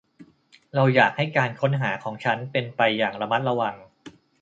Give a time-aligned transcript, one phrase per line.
[0.75, 3.75] เราอยากให้การค้นหาของฉันเป็นไปอย่างระมัดระวัง